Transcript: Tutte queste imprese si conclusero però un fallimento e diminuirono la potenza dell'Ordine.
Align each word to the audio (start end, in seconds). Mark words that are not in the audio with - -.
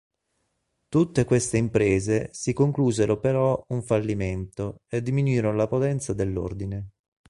Tutte 0.89 1.25
queste 1.25 1.57
imprese 1.59 2.29
si 2.33 2.53
conclusero 2.53 3.19
però 3.19 3.63
un 3.67 3.83
fallimento 3.83 4.81
e 4.87 5.03
diminuirono 5.03 5.55
la 5.55 5.67
potenza 5.67 6.11
dell'Ordine. 6.13 6.89